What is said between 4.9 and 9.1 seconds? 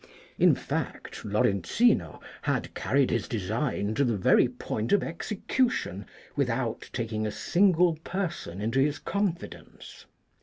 of execution without taking a single person into his